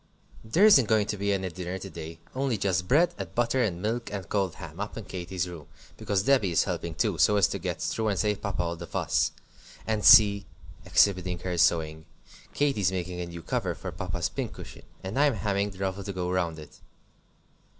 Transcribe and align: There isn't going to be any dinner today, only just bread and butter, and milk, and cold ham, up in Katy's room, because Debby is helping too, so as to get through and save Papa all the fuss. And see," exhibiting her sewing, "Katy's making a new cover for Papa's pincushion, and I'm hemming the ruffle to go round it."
There 0.43 0.65
isn't 0.65 0.87
going 0.89 1.05
to 1.05 1.15
be 1.15 1.31
any 1.31 1.49
dinner 1.49 1.77
today, 1.77 2.17
only 2.33 2.57
just 2.57 2.87
bread 2.87 3.13
and 3.19 3.35
butter, 3.35 3.61
and 3.61 3.83
milk, 3.83 4.11
and 4.11 4.27
cold 4.27 4.55
ham, 4.55 4.79
up 4.79 4.97
in 4.97 5.03
Katy's 5.05 5.47
room, 5.47 5.67
because 5.95 6.23
Debby 6.23 6.49
is 6.49 6.63
helping 6.63 6.95
too, 6.95 7.19
so 7.19 7.37
as 7.37 7.47
to 7.49 7.59
get 7.59 7.79
through 7.83 8.07
and 8.07 8.17
save 8.17 8.41
Papa 8.41 8.63
all 8.63 8.75
the 8.75 8.87
fuss. 8.87 9.31
And 9.85 10.03
see," 10.03 10.47
exhibiting 10.87 11.37
her 11.41 11.55
sewing, 11.55 12.05
"Katy's 12.55 12.91
making 12.91 13.21
a 13.21 13.27
new 13.27 13.43
cover 13.43 13.75
for 13.75 13.91
Papa's 13.91 14.27
pincushion, 14.29 14.85
and 15.03 15.19
I'm 15.19 15.35
hemming 15.35 15.69
the 15.69 15.77
ruffle 15.77 16.03
to 16.05 16.13
go 16.13 16.31
round 16.31 16.57
it." 16.57 16.79